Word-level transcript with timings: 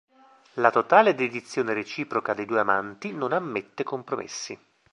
La 0.55 0.71
totale 0.71 1.13
dedizione 1.13 1.75
reciproca 1.75 2.33
dei 2.33 2.47
due 2.47 2.59
amanti 2.61 3.13
non 3.13 3.33
ammette 3.33 3.83
compromessi. 3.83 4.57